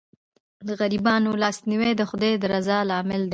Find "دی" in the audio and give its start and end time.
3.27-3.29